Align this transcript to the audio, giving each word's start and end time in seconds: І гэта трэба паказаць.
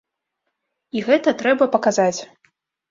І 0.95 1.05
гэта 1.11 1.37
трэба 1.43 1.71
паказаць. 1.79 2.19